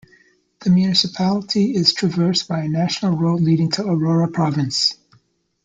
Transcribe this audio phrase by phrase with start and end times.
[0.61, 4.95] The municipality is traversed by a national road leading to Aurora province.